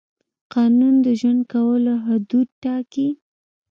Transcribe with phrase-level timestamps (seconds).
[0.53, 3.09] قانون د ژوند کولو حدود ټاکي.